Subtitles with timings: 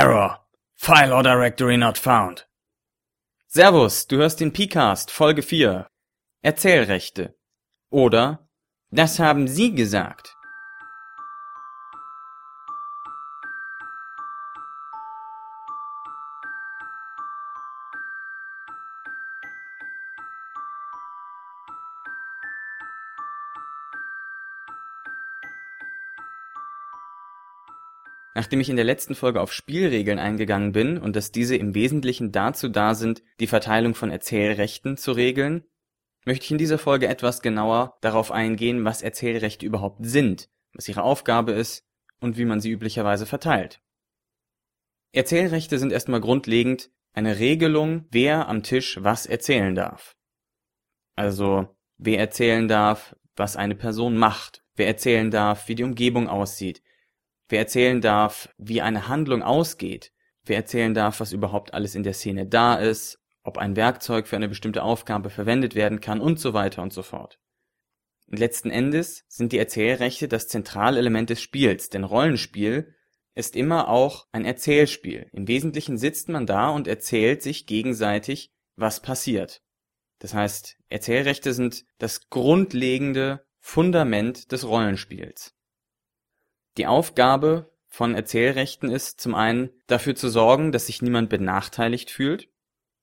[0.00, 0.38] Error.
[0.76, 2.46] File or directory not found.
[3.48, 5.86] Servus, du hörst den PCast, Folge 4.
[6.40, 7.34] Erzählrechte.
[7.90, 8.48] Oder
[8.90, 10.34] Das haben Sie gesagt.
[28.40, 32.32] Nachdem ich in der letzten Folge auf Spielregeln eingegangen bin und dass diese im Wesentlichen
[32.32, 35.64] dazu da sind, die Verteilung von Erzählrechten zu regeln,
[36.24, 41.02] möchte ich in dieser Folge etwas genauer darauf eingehen, was Erzählrechte überhaupt sind, was ihre
[41.02, 41.86] Aufgabe ist
[42.18, 43.82] und wie man sie üblicherweise verteilt.
[45.12, 50.16] Erzählrechte sind erstmal grundlegend eine Regelung, wer am Tisch was erzählen darf.
[51.14, 56.80] Also, wer erzählen darf, was eine Person macht, wer erzählen darf, wie die Umgebung aussieht,
[57.50, 60.12] wer erzählen darf, wie eine Handlung ausgeht,
[60.44, 64.36] wer erzählen darf, was überhaupt alles in der Szene da ist, ob ein Werkzeug für
[64.36, 67.38] eine bestimmte Aufgabe verwendet werden kann und so weiter und so fort.
[68.26, 72.94] Und letzten Endes sind die Erzählrechte das Zentralelement des Spiels, denn Rollenspiel
[73.34, 75.28] ist immer auch ein Erzählspiel.
[75.32, 79.62] Im Wesentlichen sitzt man da und erzählt sich gegenseitig, was passiert.
[80.18, 85.54] Das heißt, Erzählrechte sind das grundlegende Fundament des Rollenspiels.
[86.76, 92.48] Die Aufgabe von Erzählrechten ist zum einen dafür zu sorgen, dass sich niemand benachteiligt fühlt,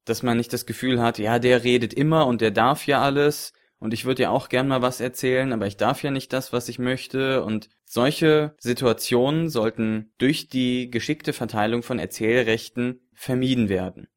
[0.06, 3.54] dass man nicht das Gefühl hat, ja, der redet immer und der darf ja alles
[3.80, 6.54] und ich würde ja auch gern mal was erzählen, aber ich darf ja nicht das,
[6.54, 14.08] was ich möchte und solche Situationen sollten durch die geschickte Verteilung von Erzählrechten vermieden werden.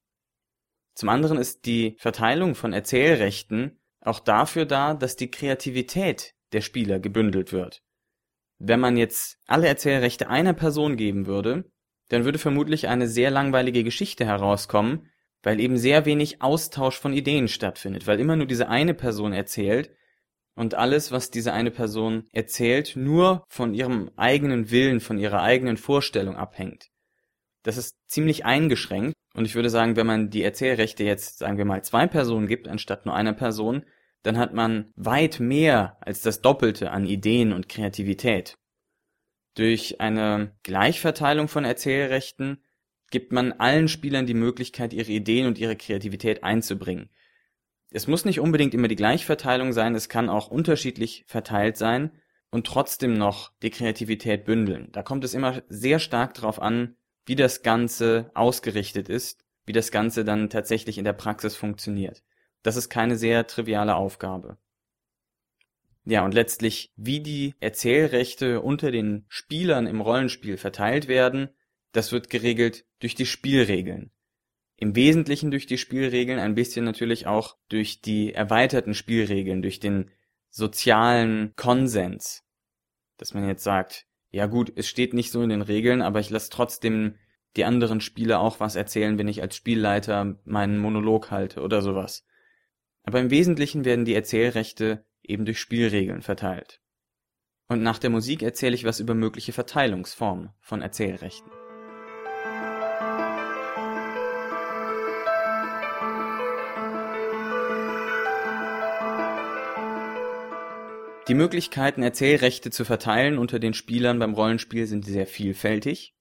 [0.95, 6.99] Zum anderen ist die Verteilung von Erzählrechten auch dafür da, dass die Kreativität der Spieler
[7.01, 7.83] gebündelt wird.
[8.63, 11.65] Wenn man jetzt alle Erzählrechte einer Person geben würde,
[12.11, 15.09] dann würde vermutlich eine sehr langweilige Geschichte herauskommen,
[15.43, 19.91] weil eben sehr wenig Austausch von Ideen stattfindet, weil immer nur diese eine Person erzählt
[20.55, 25.79] und alles, was diese eine Person erzählt, nur von ihrem eigenen Willen, von ihrer eigenen
[25.79, 26.91] Vorstellung abhängt.
[27.63, 31.65] Das ist ziemlich eingeschränkt und ich würde sagen, wenn man die Erzählrechte jetzt, sagen wir
[31.65, 33.87] mal, zwei Personen gibt, anstatt nur einer Person,
[34.23, 38.59] dann hat man weit mehr als das Doppelte an Ideen und Kreativität.
[39.55, 42.63] Durch eine Gleichverteilung von Erzählrechten
[43.11, 47.11] gibt man allen Spielern die Möglichkeit, ihre Ideen und ihre Kreativität einzubringen.
[47.91, 52.13] Es muss nicht unbedingt immer die Gleichverteilung sein, es kann auch unterschiedlich verteilt sein
[52.51, 54.89] und trotzdem noch die Kreativität bündeln.
[54.93, 59.91] Da kommt es immer sehr stark darauf an, wie das Ganze ausgerichtet ist, wie das
[59.91, 62.23] Ganze dann tatsächlich in der Praxis funktioniert.
[62.63, 64.59] Das ist keine sehr triviale Aufgabe.
[66.05, 71.51] Ja, und letztlich, wie die Erzählrechte unter den Spielern im Rollenspiel verteilt werden,
[71.93, 74.11] das wird geregelt durch die Spielregeln.
[74.77, 80.11] Im Wesentlichen durch die Spielregeln, ein bisschen natürlich auch durch die erweiterten Spielregeln, durch den
[80.49, 82.45] sozialen Konsens.
[83.19, 86.31] Dass man jetzt sagt, ja gut, es steht nicht so in den Regeln, aber ich
[86.31, 87.17] lasse trotzdem
[87.57, 92.25] die anderen Spieler auch was erzählen, wenn ich als Spielleiter meinen Monolog halte oder sowas.
[93.03, 96.81] Aber im Wesentlichen werden die Erzählrechte eben durch Spielregeln verteilt.
[97.69, 101.51] Und nach der Musik erzähle ich was über mögliche Verteilungsformen von Erzählrechten.
[111.29, 116.17] Die Möglichkeiten, Erzählrechte zu verteilen unter den Spielern beim Rollenspiel sind sehr vielfältig.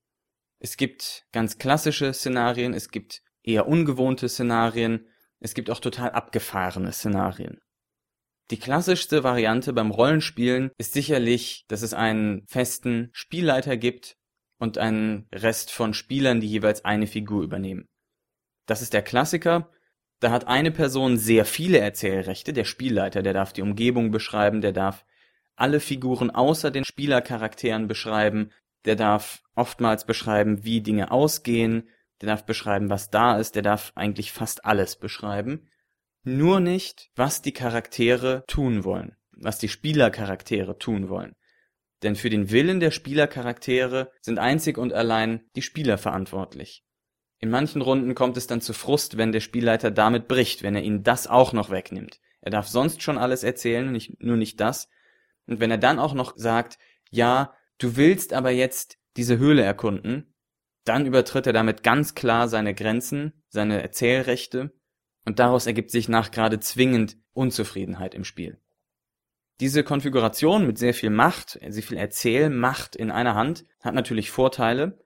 [0.60, 5.08] Es gibt ganz klassische Szenarien, es gibt eher ungewohnte Szenarien,
[5.40, 7.60] es gibt auch total abgefahrene Szenarien.
[8.52, 14.18] Die klassischste Variante beim Rollenspielen ist sicherlich, dass es einen festen Spielleiter gibt
[14.58, 17.88] und einen Rest von Spielern, die jeweils eine Figur übernehmen.
[18.66, 19.72] Das ist der Klassiker.
[20.20, 24.74] Da hat eine Person sehr viele Erzählrechte, der Spielleiter, der darf die Umgebung beschreiben, der
[24.74, 25.06] darf
[25.56, 28.52] alle Figuren außer den Spielercharakteren beschreiben,
[28.86, 31.90] der darf oftmals beschreiben, wie Dinge ausgehen,
[32.22, 35.68] der darf beschreiben, was da ist, der darf eigentlich fast alles beschreiben.
[36.24, 41.36] Nur nicht, was die Charaktere tun wollen, was die Spielercharaktere tun wollen.
[42.04, 46.84] Denn für den Willen der Spielercharaktere sind einzig und allein die Spieler verantwortlich.
[47.40, 50.84] In manchen Runden kommt es dann zu Frust, wenn der Spielleiter damit bricht, wenn er
[50.84, 52.20] ihnen das auch noch wegnimmt.
[52.42, 54.90] Er darf sonst schon alles erzählen, nicht, nur nicht das.
[55.46, 56.78] Und wenn er dann auch noch sagt,
[57.10, 60.34] ja, du willst aber jetzt diese Höhle erkunden,
[60.86, 64.72] dann übertritt er damit ganz klar seine Grenzen, seine Erzählrechte,
[65.26, 68.60] und daraus ergibt sich nachgerade zwingend Unzufriedenheit im Spiel.
[69.60, 75.04] Diese Konfiguration mit sehr viel Macht, sehr viel Erzählmacht in einer Hand hat natürlich Vorteile.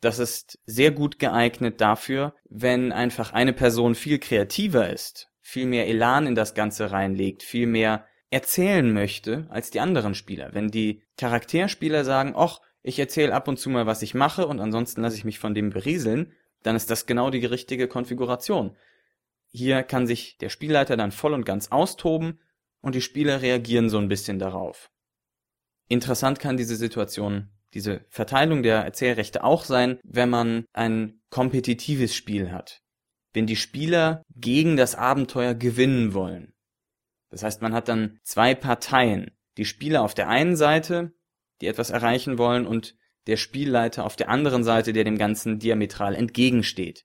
[0.00, 5.88] Das ist sehr gut geeignet dafür, wenn einfach eine Person viel kreativer ist, viel mehr
[5.88, 10.54] Elan in das Ganze reinlegt, viel mehr erzählen möchte als die anderen Spieler.
[10.54, 14.60] Wenn die Charakterspieler sagen, ach, ich erzähle ab und zu mal, was ich mache und
[14.60, 16.32] ansonsten lasse ich mich von dem berieseln,
[16.62, 18.76] dann ist das genau die richtige Konfiguration.
[19.52, 22.40] Hier kann sich der Spielleiter dann voll und ganz austoben
[22.80, 24.90] und die Spieler reagieren so ein bisschen darauf.
[25.88, 32.52] Interessant kann diese Situation diese Verteilung der Erzählrechte auch sein, wenn man ein kompetitives Spiel
[32.52, 32.82] hat.
[33.32, 36.52] Wenn die Spieler gegen das Abenteuer gewinnen wollen.
[37.30, 39.30] Das heißt, man hat dann zwei Parteien.
[39.56, 41.12] Die Spieler auf der einen Seite,
[41.60, 42.96] die etwas erreichen wollen, und
[43.26, 47.04] der Spielleiter auf der anderen Seite, der dem Ganzen diametral entgegensteht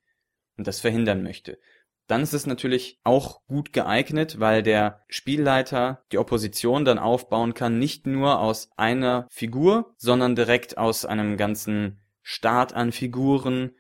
[0.58, 1.58] und das verhindern möchte
[2.08, 7.80] dann ist es natürlich auch gut geeignet, weil der Spielleiter die Opposition dann aufbauen kann,
[7.80, 13.72] nicht nur aus einer Figur, sondern direkt aus einem ganzen Start an Figuren,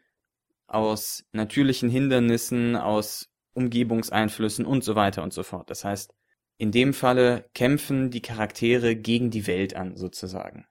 [0.68, 5.69] aus natürlichen Hindernissen, aus Umgebungseinflüssen und so weiter und so fort.
[5.69, 6.13] Das heißt,
[6.57, 10.66] in dem Falle kämpfen die Charaktere gegen die Welt an, sozusagen.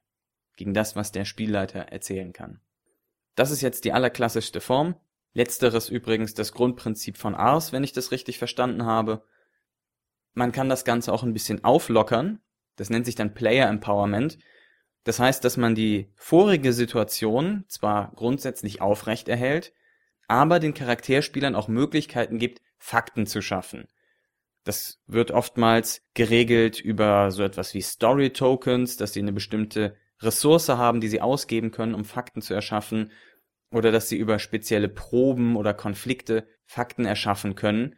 [0.57, 2.61] Gegen das, was der Spielleiter erzählen kann.
[3.35, 4.97] Das ist jetzt die allerklassischste Form.
[5.35, 9.25] Letzteres übrigens das Grundprinzip von Ars, wenn ich das richtig verstanden habe.
[10.33, 12.41] Man kann das Ganze auch ein bisschen auflockern.
[12.77, 14.39] Das nennt sich dann Player Empowerment.
[15.03, 19.75] Das heißt, dass man die vorige Situation zwar grundsätzlich aufrecht erhält,
[20.29, 23.87] aber den Charakterspielern auch Möglichkeiten gibt, Fakten zu schaffen.
[24.65, 30.71] Das wird oftmals geregelt über so etwas wie Story Tokens, dass sie eine bestimmte Ressource
[30.71, 33.13] haben, die sie ausgeben können, um Fakten zu erschaffen
[33.71, 37.97] oder dass sie über spezielle Proben oder Konflikte Fakten erschaffen können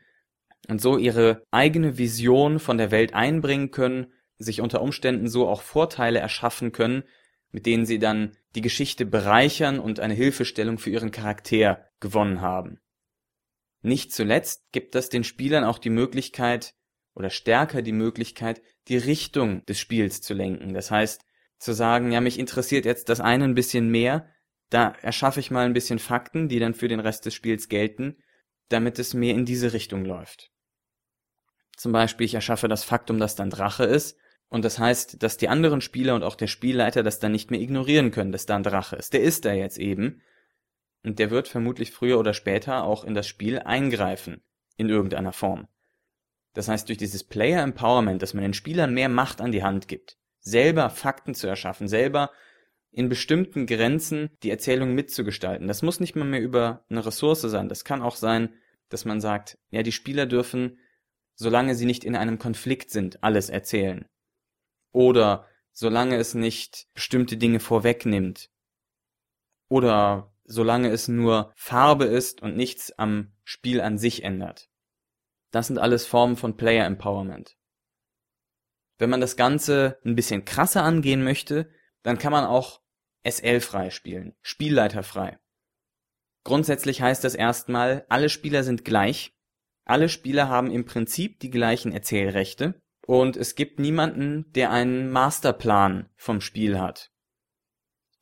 [0.68, 5.62] und so ihre eigene Vision von der Welt einbringen können, sich unter Umständen so auch
[5.62, 7.04] Vorteile erschaffen können,
[7.52, 12.80] mit denen sie dann die Geschichte bereichern und eine Hilfestellung für ihren Charakter gewonnen haben.
[13.86, 16.74] Nicht zuletzt gibt das den Spielern auch die Möglichkeit
[17.14, 20.74] oder stärker die Möglichkeit, die Richtung des Spiels zu lenken.
[20.74, 21.22] Das heißt,
[21.60, 24.28] zu sagen, ja, mich interessiert jetzt das eine ein bisschen mehr,
[24.70, 28.16] da erschaffe ich mal ein bisschen Fakten, die dann für den Rest des Spiels gelten,
[28.70, 30.50] damit es mehr in diese Richtung läuft.
[31.76, 34.18] Zum Beispiel, ich erschaffe das Faktum, dass dann Drache ist,
[34.48, 37.60] und das heißt, dass die anderen Spieler und auch der Spielleiter das dann nicht mehr
[37.60, 39.12] ignorieren können, dass da ein Drache ist.
[39.12, 40.22] Der ist da jetzt eben.
[41.06, 44.42] Und der wird vermutlich früher oder später auch in das Spiel eingreifen,
[44.76, 45.68] in irgendeiner Form.
[46.52, 49.86] Das heißt, durch dieses Player Empowerment, dass man den Spielern mehr Macht an die Hand
[49.86, 52.32] gibt, selber Fakten zu erschaffen, selber
[52.90, 55.68] in bestimmten Grenzen die Erzählung mitzugestalten.
[55.68, 57.68] Das muss nicht mal mehr über eine Ressource sein.
[57.68, 58.52] Das kann auch sein,
[58.88, 60.80] dass man sagt, ja, die Spieler dürfen,
[61.36, 64.06] solange sie nicht in einem Konflikt sind, alles erzählen.
[64.90, 68.50] Oder solange es nicht bestimmte Dinge vorwegnimmt.
[69.68, 74.68] Oder solange es nur Farbe ist und nichts am Spiel an sich ändert.
[75.50, 77.56] Das sind alles Formen von Player Empowerment.
[78.98, 81.70] Wenn man das Ganze ein bisschen krasser angehen möchte,
[82.02, 82.80] dann kann man auch
[83.28, 85.38] SL-frei spielen, spielleiterfrei.
[86.44, 89.36] Grundsätzlich heißt das erstmal, alle Spieler sind gleich,
[89.84, 96.08] alle Spieler haben im Prinzip die gleichen Erzählrechte und es gibt niemanden, der einen Masterplan
[96.16, 97.12] vom Spiel hat.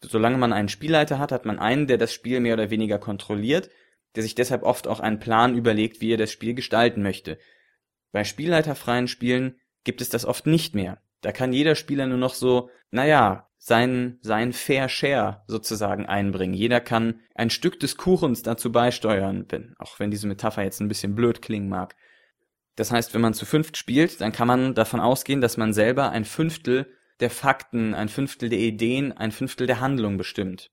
[0.08, 3.70] Solange man einen Spielleiter hat, hat man einen, der das Spiel mehr oder weniger kontrolliert,
[4.14, 7.38] der sich deshalb oft auch einen Plan überlegt, wie er das Spiel gestalten möchte.
[8.12, 11.00] Bei spielleiterfreien Spielen gibt es das oft nicht mehr.
[11.20, 16.54] Da kann jeder Spieler nur noch so, naja, sein, sein Fair Share sozusagen einbringen.
[16.54, 20.88] Jeder kann ein Stück des Kuchens dazu beisteuern, wenn, auch wenn diese Metapher jetzt ein
[20.88, 21.96] bisschen blöd klingen mag.
[22.76, 26.10] Das heißt, wenn man zu fünft spielt, dann kann man davon ausgehen, dass man selber
[26.10, 30.70] ein Fünftel der Fakten, ein Fünftel der Ideen, ein Fünftel der Handlung bestimmt.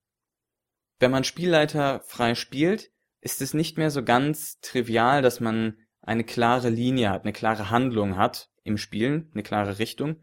[0.99, 6.23] Wenn man Spielleiter frei spielt, ist es nicht mehr so ganz trivial, dass man eine
[6.23, 10.17] klare Linie hat, eine klare Handlung hat im Spielen, eine klare Richtung,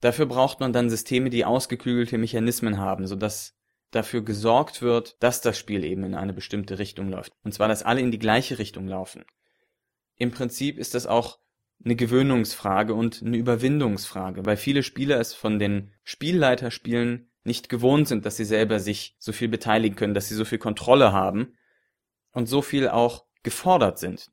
[0.00, 3.54] Dafür braucht man dann Systeme, die ausgeklügelte Mechanismen haben, sodass
[3.90, 7.32] dafür gesorgt wird, dass das Spiel eben in eine bestimmte Richtung läuft.
[7.44, 9.24] Und zwar, dass alle in die gleiche Richtung laufen.
[10.16, 11.38] Im Prinzip ist das auch
[11.84, 18.26] eine Gewöhnungsfrage und eine Überwindungsfrage, weil viele Spieler es von den Spielleiterspielen nicht gewohnt sind,
[18.26, 21.54] dass sie selber sich so viel beteiligen können, dass sie so viel Kontrolle haben
[22.32, 24.30] und so viel auch gefordert sind.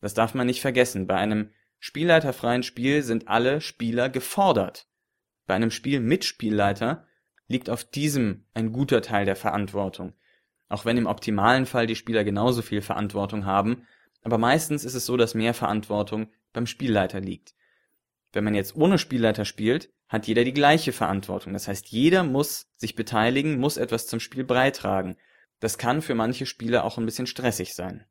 [0.00, 1.06] Das darf man nicht vergessen.
[1.06, 1.50] Bei einem
[1.80, 4.86] spielleiterfreien Spiel sind alle Spieler gefordert.
[5.46, 7.06] Bei einem Spiel mit Spielleiter
[7.48, 10.12] liegt auf diesem ein guter Teil der Verantwortung.
[10.68, 13.86] Auch wenn im optimalen Fall die Spieler genauso viel Verantwortung haben,
[14.22, 17.54] aber meistens ist es so, dass mehr Verantwortung beim Spielleiter liegt.
[18.32, 21.52] Wenn man jetzt ohne Spielleiter spielt, hat jeder die gleiche Verantwortung.
[21.52, 25.16] Das heißt, jeder muss sich beteiligen, muss etwas zum Spiel beitragen.
[25.60, 28.04] Das kann für manche Spieler auch ein bisschen stressig sein.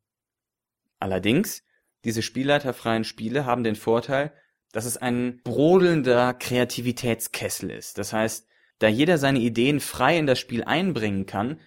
[0.99, 1.63] Allerdings,
[2.03, 4.33] diese spielleiterfreien Spiele haben den Vorteil,
[4.71, 7.97] dass es ein brodelnder Kreativitätskessel ist.
[7.97, 8.47] Das heißt,
[8.79, 11.59] da jeder seine Ideen frei in das Spiel einbringen kann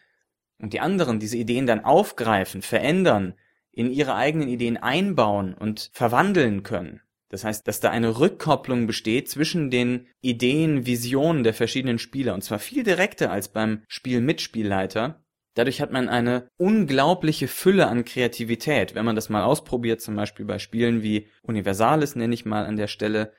[0.58, 3.34] und die anderen diese Ideen dann aufgreifen, verändern,
[3.72, 7.00] in ihre eigenen Ideen einbauen und verwandeln können.
[7.28, 12.42] Das heißt, dass da eine Rückkopplung besteht zwischen den Ideen, Visionen der verschiedenen Spieler und
[12.42, 15.22] zwar viel direkter als beim Spiel mit Spielleiter.
[15.54, 18.94] Dadurch hat man eine unglaubliche Fülle an Kreativität.
[18.94, 22.76] Wenn man das mal ausprobiert, zum Beispiel bei Spielen wie Universalis nenne ich mal an
[22.76, 23.32] der Stelle,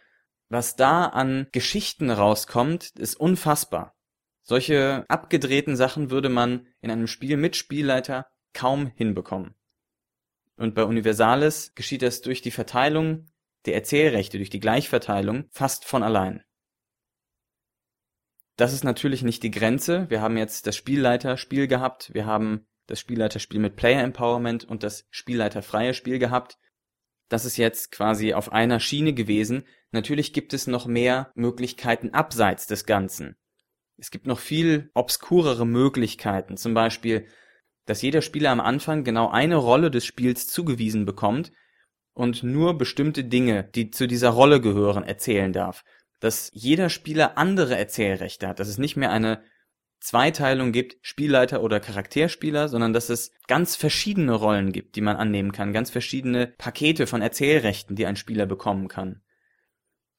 [0.50, 3.95] was da an Geschichten rauskommt, ist unfassbar.
[4.43, 9.53] Solche abgedrehten Sachen würde man in einem Spiel mit Spielleiter kaum hinbekommen.
[10.59, 13.31] Und bei Universalis geschieht das durch die Verteilung
[13.65, 16.43] der Erzählrechte, durch die Gleichverteilung fast von allein.
[18.57, 20.09] Das ist natürlich nicht die Grenze.
[20.09, 25.07] Wir haben jetzt das Spielleiterspiel gehabt, wir haben das Spielleiterspiel mit Player Empowerment und das
[25.11, 26.57] Spielleiterfreie Spiel gehabt.
[27.29, 29.63] Das ist jetzt quasi auf einer Schiene gewesen.
[29.91, 33.37] Natürlich gibt es noch mehr Möglichkeiten abseits des Ganzen.
[33.95, 37.27] Es gibt noch viel obskurere Möglichkeiten, zum Beispiel,
[37.89, 41.51] dass jeder Spieler am Anfang genau eine Rolle des Spiels zugewiesen bekommt
[42.13, 45.84] und nur bestimmte Dinge, die zu dieser Rolle gehören, erzählen darf.
[46.19, 49.41] Dass jeder Spieler andere Erzählrechte hat, dass es nicht mehr eine
[50.00, 55.51] Zweiteilung gibt, Spielleiter oder Charakterspieler, sondern dass es ganz verschiedene Rollen gibt, die man annehmen
[55.51, 59.24] kann, ganz verschiedene Pakete von Erzählrechten, die ein Spieler bekommen kann.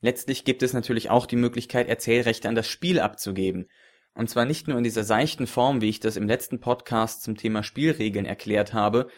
[0.00, 3.68] Letztlich gibt es natürlich auch die Möglichkeit, Erzählrechte an das Spiel abzugeben.
[4.14, 7.36] Und zwar nicht nur in dieser seichten Form, wie ich das im letzten Podcast zum
[7.36, 9.08] Thema Spielregeln erklärt habe,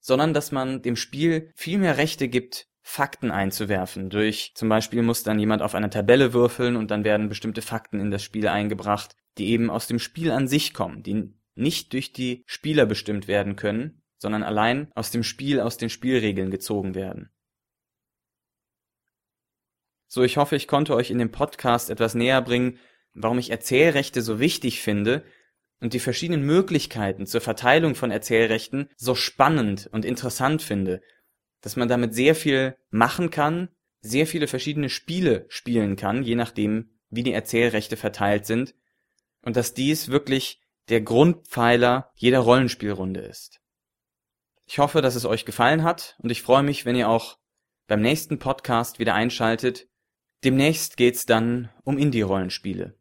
[0.00, 4.10] sondern dass man dem Spiel viel mehr Rechte gibt, Fakten einzuwerfen.
[4.10, 8.00] Durch zum Beispiel muss dann jemand auf einer Tabelle würfeln und dann werden bestimmte Fakten
[8.00, 12.12] in das Spiel eingebracht, die eben aus dem Spiel an sich kommen, die nicht durch
[12.12, 17.30] die Spieler bestimmt werden können, sondern allein aus dem Spiel, aus den Spielregeln gezogen werden.
[20.08, 22.78] So, ich hoffe, ich konnte euch in dem Podcast etwas näher bringen,
[23.14, 25.24] warum ich Erzählrechte so wichtig finde
[25.80, 31.00] und die verschiedenen Möglichkeiten zur Verteilung von Erzählrechten so spannend und interessant finde,
[31.60, 33.68] dass man damit sehr viel machen kann,
[34.00, 38.74] sehr viele verschiedene Spiele spielen kann, je nachdem, wie die Erzählrechte verteilt sind,
[39.42, 43.60] und dass dies wirklich der Grundpfeiler jeder Rollenspielrunde ist.
[44.66, 47.38] Ich hoffe, dass es euch gefallen hat und ich freue mich, wenn ihr auch
[47.86, 49.88] beim nächsten Podcast wieder einschaltet,
[50.44, 52.98] Demnächst geht's dann um Indie-Rollenspiele.